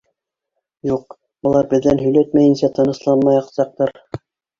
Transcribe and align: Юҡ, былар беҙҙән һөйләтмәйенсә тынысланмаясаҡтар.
Юҡ, 0.91 1.03
былар 1.47 1.69
беҙҙән 1.73 2.01
һөйләтмәйенсә 2.05 2.71
тынысланмаясаҡтар. 2.79 3.93